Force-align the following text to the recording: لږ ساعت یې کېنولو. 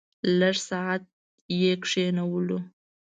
لږ 0.39 0.55
ساعت 0.69 1.03
یې 1.61 1.73
کېنولو. 1.85 2.59